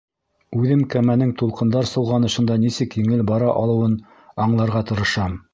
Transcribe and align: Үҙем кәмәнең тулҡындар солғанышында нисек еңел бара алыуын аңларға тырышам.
Үҙем 0.59 0.79
кәмәнең 0.93 1.33
тулҡындар 1.41 1.89
солғанышында 1.91 2.57
нисек 2.65 2.99
еңел 3.03 3.23
бара 3.33 3.53
алыуын 3.63 3.97
аңларға 4.47 4.87
тырышам. 4.93 5.39